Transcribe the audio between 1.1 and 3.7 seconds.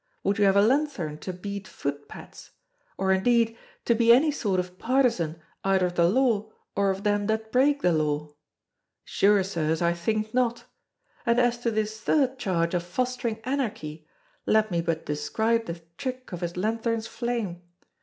to beat footpads? Or, indeed,